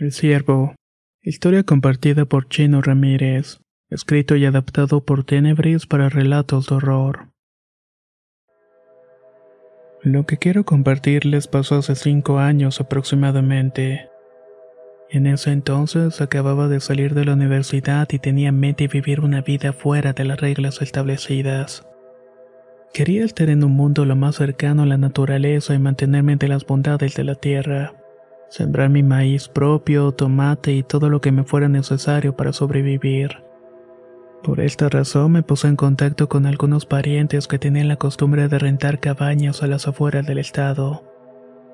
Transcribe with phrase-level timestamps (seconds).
[0.00, 0.76] El Ciervo.
[1.22, 3.58] Historia compartida por Chino Ramírez.
[3.90, 7.30] Escrito y adaptado por Tenebris para relatos de horror.
[10.04, 14.08] Lo que quiero compartirles pasó hace cinco años aproximadamente.
[15.10, 19.40] En ese entonces acababa de salir de la universidad y tenía en mente vivir una
[19.40, 21.84] vida fuera de las reglas establecidas.
[22.94, 26.64] Quería estar en un mundo lo más cercano a la naturaleza y mantenerme de las
[26.64, 27.94] bondades de la tierra.
[28.48, 33.42] Sembrar mi maíz propio, tomate y todo lo que me fuera necesario para sobrevivir.
[34.42, 38.58] Por esta razón me puse en contacto con algunos parientes que tenían la costumbre de
[38.58, 41.02] rentar cabañas a las afueras del estado.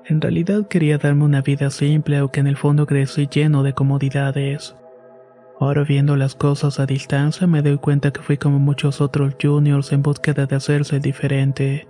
[0.05, 4.75] En realidad quería darme una vida simple, aunque en el fondo crecí lleno de comodidades.
[5.59, 9.93] Ahora viendo las cosas a distancia me doy cuenta que fui como muchos otros juniors
[9.93, 11.87] en búsqueda de hacerse diferente.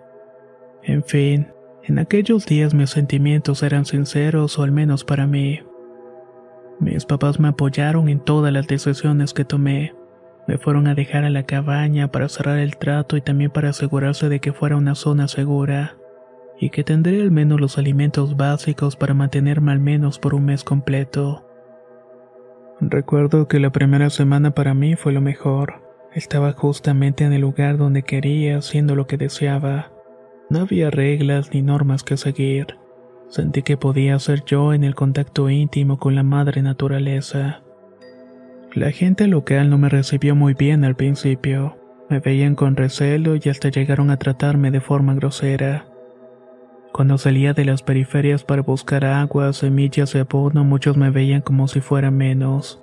[0.84, 1.48] En fin,
[1.88, 5.62] en aquellos días mis sentimientos eran sinceros o al menos para mí.
[6.80, 9.94] Mis papás me apoyaron en todas las decisiones que tomé.
[10.48, 14.30] Me fueron a dejar a la cabaña para cerrar el trato y también para asegurarse
[14.30, 15.98] de que fuera una zona segura
[16.60, 20.64] y que tendría al menos los alimentos básicos para mantenerme al menos por un mes
[20.64, 21.46] completo.
[22.82, 25.82] Recuerdo que la primera semana para mí fue lo mejor.
[26.14, 29.95] Estaba justamente en el lugar donde quería, haciendo lo que deseaba.
[30.50, 32.78] No había reglas ni normas que seguir.
[33.30, 37.64] Sentí que podía ser yo en el contacto íntimo con la madre naturaleza.
[38.74, 41.78] La gente local no me recibió muy bien al principio.
[42.10, 45.88] Me veían con recelo y hasta llegaron a tratarme de forma grosera.
[46.94, 51.68] Cuando salía de las periferias para buscar agua, semillas y abono, muchos me veían como
[51.68, 52.82] si fuera menos.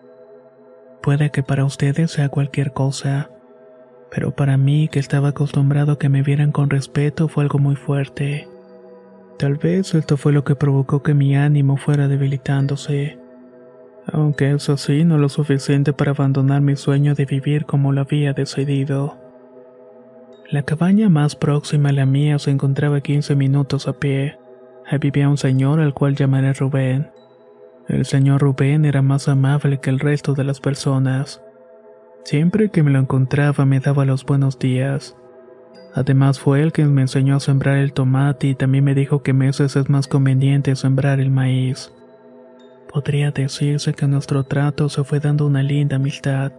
[1.03, 3.31] Puede que para ustedes sea cualquier cosa,
[4.13, 7.77] pero para mí, que estaba acostumbrado a que me vieran con respeto, fue algo muy
[7.77, 8.47] fuerte.
[9.39, 13.19] Tal vez esto fue lo que provocó que mi ánimo fuera debilitándose.
[14.07, 18.35] Aunque eso sí, no lo suficiente para abandonar mi sueño de vivir como lo había
[18.35, 19.17] decidido.
[20.51, 24.39] La cabaña más próxima a la mía se encontraba a 15 minutos a pie.
[24.87, 27.11] Ahí vivía un señor al cual llamaré Rubén.
[27.89, 31.43] El señor Rubén era más amable que el resto de las personas.
[32.25, 35.17] Siempre que me lo encontraba me daba los buenos días.
[35.95, 39.33] Además fue él quien me enseñó a sembrar el tomate y también me dijo que
[39.33, 41.93] meses es más conveniente sembrar el maíz.
[42.91, 46.53] Podría decirse que nuestro trato se fue dando una linda amistad.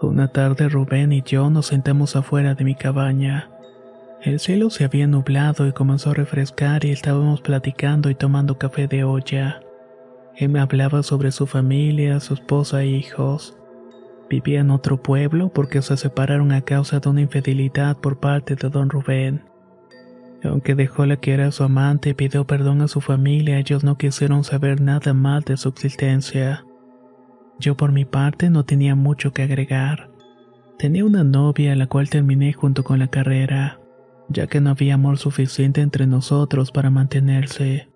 [0.00, 3.50] Una tarde Rubén y yo nos sentamos afuera de mi cabaña.
[4.22, 8.86] El cielo se había nublado y comenzó a refrescar y estábamos platicando y tomando café
[8.86, 9.60] de olla.
[10.36, 13.57] Él me hablaba sobre su familia, su esposa e hijos.
[14.28, 18.68] Vivía en otro pueblo porque se separaron a causa de una infidelidad por parte de
[18.68, 19.42] don Rubén.
[20.44, 23.96] Aunque dejó la que era su amante y pidió perdón a su familia, ellos no
[23.96, 26.64] quisieron saber nada más de su existencia.
[27.58, 30.10] Yo por mi parte no tenía mucho que agregar.
[30.78, 33.80] Tenía una novia a la cual terminé junto con la carrera,
[34.28, 37.88] ya que no había amor suficiente entre nosotros para mantenerse.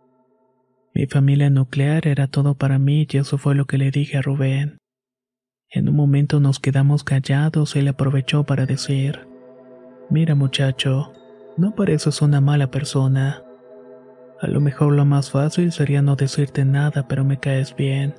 [0.94, 4.22] Mi familia nuclear era todo para mí y eso fue lo que le dije a
[4.22, 4.81] Rubén.
[5.74, 9.26] En un momento nos quedamos callados y él aprovechó para decir,
[10.10, 11.12] Mira muchacho,
[11.56, 13.42] no pareces una mala persona.
[14.42, 18.14] A lo mejor lo más fácil sería no decirte nada, pero me caes bien.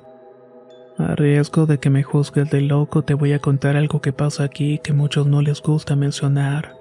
[0.98, 4.42] A riesgo de que me juzgues de loco, te voy a contar algo que pasa
[4.42, 6.74] aquí que muchos no les gusta mencionar.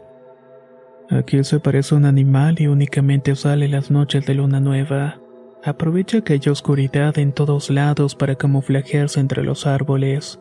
[1.11, 5.19] Aquí se parece un animal y únicamente sale las noches de luna nueva.
[5.63, 10.39] Aprovecha que hay oscuridad en todos lados para camuflajearse entre los árboles.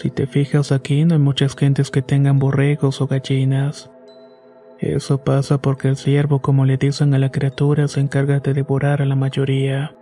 [0.00, 3.90] Si te fijas aquí no hay muchas gentes que tengan borregos o gallinas.
[4.78, 9.02] Eso pasa porque el ciervo, como le dicen a la criatura, se encarga de devorar
[9.02, 9.94] a la mayoría.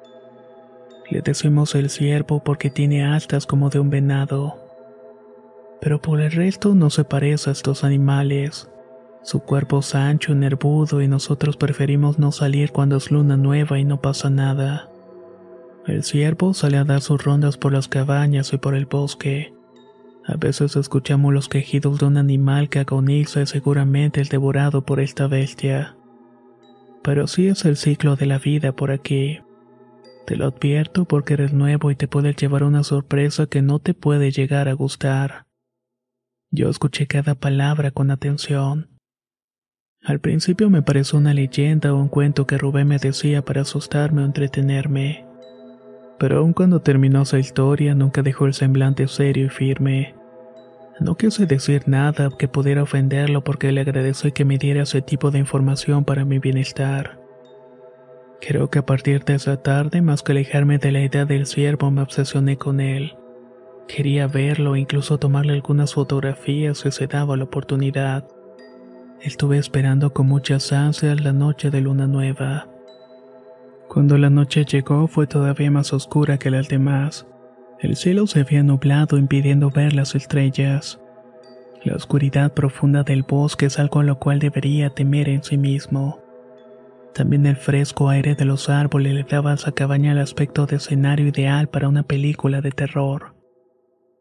[1.11, 4.55] Le decimos el ciervo porque tiene astas como de un venado.
[5.81, 8.71] pero por el resto no se parece a estos animales.
[9.25, 13.85] Su cuerpo es ancho nervudo y nosotros preferimos no salir cuando es luna nueva y
[13.85, 14.91] no pasa nada.
[15.89, 19.57] El ciervo sale a dar sus rondas por las cabañas y por el bosque.
[20.29, 25.01] A veces escuchamos los quejidos de un animal que agoniza y seguramente es devorado por
[25.01, 25.97] esta bestia.
[27.03, 29.41] Pero sí es el ciclo de la vida por aquí.
[30.27, 33.95] Te lo advierto porque eres nuevo y te puede llevar una sorpresa que no te
[33.95, 35.47] puede llegar a gustar.
[36.51, 38.91] Yo escuché cada palabra con atención.
[40.03, 44.21] Al principio me pareció una leyenda o un cuento que Rubén me decía para asustarme
[44.21, 45.25] o entretenerme.
[46.19, 50.18] Pero aun cuando terminó esa historia nunca dejó el semblante serio y firme.
[51.00, 55.31] No quise decir nada que pudiera ofenderlo porque le agradecí que me diera ese tipo
[55.31, 57.21] de información para mi bienestar.
[58.41, 61.91] Creo que a partir de esa tarde, más que alejarme de la idea del ciervo,
[61.91, 63.17] me obsesioné con él.
[63.87, 68.29] Quería verlo e incluso tomarle algunas fotografías si se daba la oportunidad.
[69.21, 72.69] Estuve esperando con muchas ansias la noche de luna nueva.
[73.89, 77.27] Cuando la noche llegó fue todavía más oscura que las demás.
[77.81, 81.01] El cielo se había nublado impidiendo ver las estrellas.
[81.85, 86.21] La oscuridad profunda del bosque es algo a lo cual debería temer en sí mismo.
[87.15, 90.77] También el fresco aire de los árboles le daba a esa cabaña el aspecto de
[90.77, 93.35] escenario ideal para una película de terror.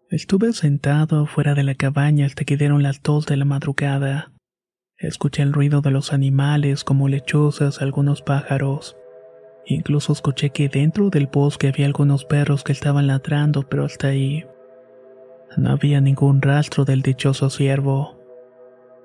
[0.09, 4.31] Estuve sentado fuera de la cabaña hasta que dieron las dos de la madrugada.
[4.97, 8.95] Escuché el ruido de los animales como lechuzas, algunos pájaros.
[9.69, 14.45] Incluso escuché que dentro del bosque había algunos perros que estaban ladrando, pero hasta ahí.
[15.57, 18.17] No había ningún rastro del dichoso ciervo.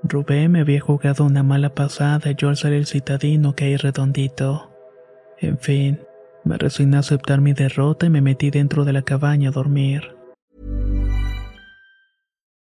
[0.05, 4.70] Rubén me había jugado una mala pasada y yo al ser el citadino caí redondito.
[5.38, 6.00] En fin,
[6.44, 10.15] me resigné a aceptar mi derrota y me metí dentro de la cabaña a dormir.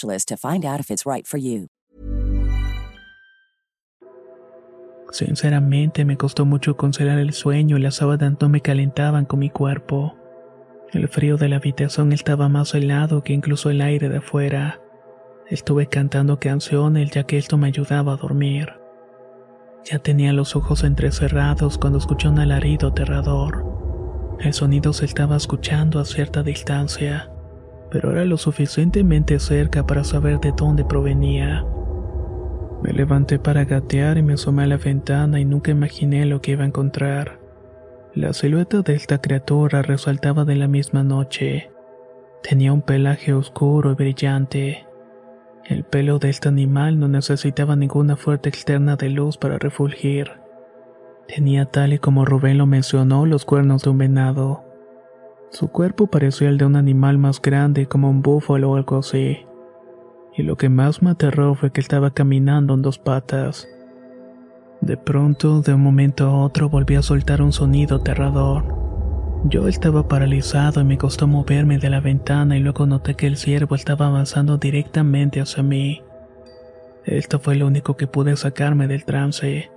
[0.00, 1.68] to find out if it's right for you.
[5.10, 9.50] Sinceramente me costó mucho conciliar el sueño y las sábanas no me calentaban con mi
[9.50, 10.16] cuerpo.
[10.92, 14.80] El frío de la habitación estaba más helado que incluso el aire de afuera.
[15.48, 18.74] Estuve cantando canciones ya que esto me ayudaba a dormir.
[19.84, 23.64] Ya tenía los ojos entrecerrados cuando escuché un alarido aterrador.
[24.38, 27.30] El sonido se estaba escuchando a cierta distancia,
[27.90, 31.64] pero era lo suficientemente cerca para saber de dónde provenía.
[32.82, 36.52] Me levanté para gatear y me asomé a la ventana y nunca imaginé lo que
[36.52, 37.38] iba a encontrar.
[38.14, 41.70] La silueta de esta criatura resaltaba de la misma noche.
[42.42, 44.86] Tenía un pelaje oscuro y brillante.
[45.66, 50.32] El pelo de este animal no necesitaba ninguna fuerte externa de luz para refulgir.
[51.28, 54.64] Tenía tal y como Rubén lo mencionó los cuernos de un venado.
[55.50, 59.46] Su cuerpo parecía el de un animal más grande como un búfalo o algo así
[60.36, 63.68] y lo que más me aterró fue que estaba caminando en dos patas.
[64.80, 68.64] De pronto, de un momento a otro, volví a soltar un sonido aterrador.
[69.44, 73.36] Yo estaba paralizado y me costó moverme de la ventana y luego noté que el
[73.36, 76.02] ciervo estaba avanzando directamente hacia mí.
[77.04, 79.70] Esto fue lo único que pude sacarme del trance.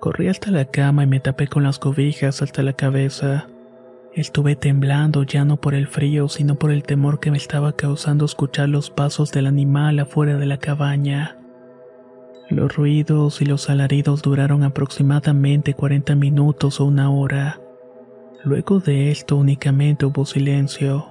[0.00, 3.48] Corrí hasta la cama y me tapé con las cobijas hasta la cabeza.
[4.18, 8.24] Estuve temblando ya no por el frío, sino por el temor que me estaba causando
[8.24, 11.38] escuchar los pasos del animal afuera de la cabaña.
[12.50, 17.60] Los ruidos y los alaridos duraron aproximadamente 40 minutos o una hora.
[18.42, 21.06] Luego de esto únicamente hubo silencio.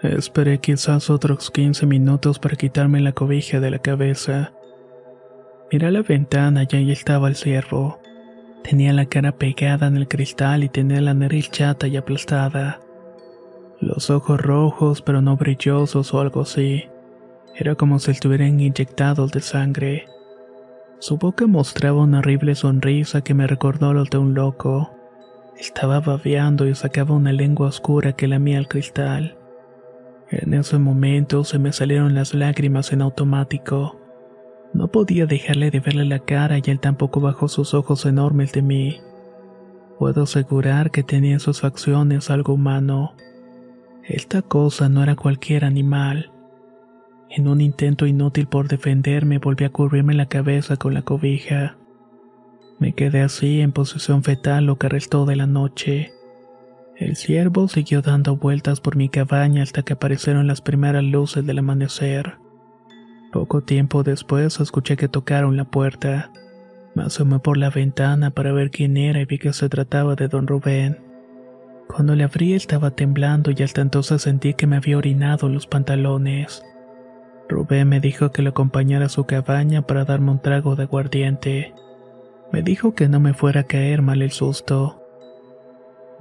[0.00, 4.52] Esperé quizás otros 15 minutos para quitarme la cobija de la cabeza.
[5.72, 7.98] Miré a la ventana y ahí estaba el ciervo.
[8.62, 12.80] Tenía la cara pegada en el cristal y tenía la nariz chata y aplastada.
[13.80, 16.84] Los ojos rojos pero no brillosos o algo así.
[17.56, 20.06] Era como si estuvieran inyectados de sangre.
[20.98, 24.90] Su boca mostraba una horrible sonrisa que me recordó lo de un loco.
[25.58, 29.36] Estaba babeando y sacaba una lengua oscura que lamía el cristal.
[30.30, 33.99] En ese momento se me salieron las lágrimas en automático.
[34.72, 38.62] No podía dejarle de verle la cara y él tampoco bajó sus ojos enormes de
[38.62, 39.00] mí.
[39.98, 43.14] Puedo asegurar que tenía en sus facciones algo humano.
[44.04, 46.30] Esta cosa no era cualquier animal.
[47.28, 51.76] En un intento inútil por defenderme volví a cubrirme la cabeza con la cobija.
[52.78, 56.12] Me quedé así en posición fetal lo que restó de la noche.
[56.96, 61.58] El ciervo siguió dando vueltas por mi cabaña hasta que aparecieron las primeras luces del
[61.58, 62.38] amanecer.
[63.32, 66.32] Poco tiempo después escuché que tocaron la puerta.
[66.94, 70.26] Me asomé por la ventana para ver quién era y vi que se trataba de
[70.26, 70.98] don Rubén.
[71.86, 76.64] Cuando le abrí estaba temblando y hasta entonces sentí que me había orinado los pantalones.
[77.48, 81.74] Rubén me dijo que lo acompañara a su cabaña para darme un trago de aguardiente.
[82.52, 84.99] Me dijo que no me fuera a caer mal el susto.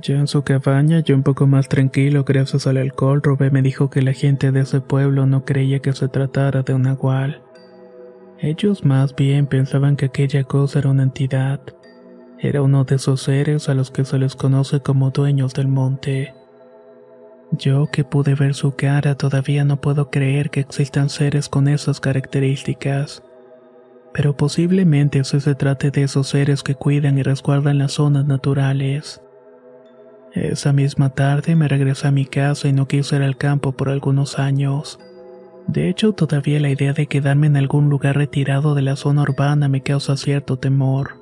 [0.02, 3.90] Ya en su cabaña, yo un poco más tranquilo gracias al alcohol, Robé me dijo
[3.90, 7.42] que la gente de ese pueblo no creía que se tratara de un nahual.
[8.40, 11.60] Ellos más bien pensaban que aquella cosa era una entidad.
[12.40, 16.34] Era uno de esos seres a los que se les conoce como dueños del monte.
[17.52, 22.00] Yo que pude ver su cara todavía no puedo creer que existan seres con esas
[22.00, 23.22] características.
[24.14, 29.22] Pero posiblemente se trate de esos seres que cuidan y resguardan las zonas naturales.
[30.34, 33.90] Esa misma tarde me regresé a mi casa y no quise ir al campo por
[33.90, 35.00] algunos años.
[35.68, 39.68] De hecho, todavía la idea de quedarme en algún lugar retirado de la zona urbana
[39.68, 41.16] me causa cierto temor.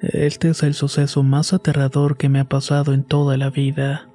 [0.00, 4.08] Este es el suceso más aterrador que me ha pasado en toda la vida.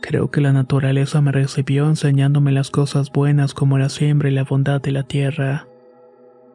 [0.00, 4.44] Creo que la naturaleza me recibió enseñándome las cosas buenas como la siembra y la
[4.44, 5.66] bondad de la tierra.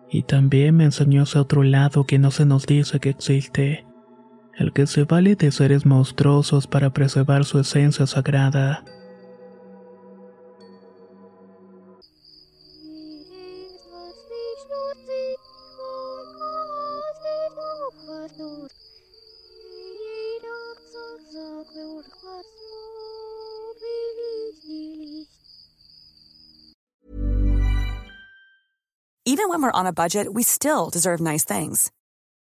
[0.09, 3.84] Y también me enseñó ese otro lado que no se nos dice que existe
[4.57, 8.83] el que se vale de seres monstruosos para preservar su esencia sagrada.
[29.27, 31.91] Even when we're on a budget, we still deserve nice things.